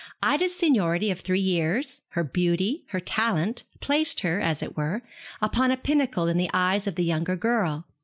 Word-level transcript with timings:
Ida's 0.23 0.55
seniority 0.55 1.11
of 1.11 1.19
three 1.19 1.39
years, 1.39 2.01
her 2.13 2.23
beauty, 2.23 2.85
her 2.89 2.99
talent, 2.99 3.65
placed 3.81 4.21
her, 4.21 4.39
as 4.39 4.63
it 4.63 4.75
were, 4.75 5.03
upon 5.43 5.69
a 5.69 5.77
pinnacle 5.77 6.25
in 6.25 6.37
the 6.37 6.49
eyes 6.55 6.87
of 6.87 6.95
the 6.95 7.05
younger 7.05 7.35
girl. 7.35 7.85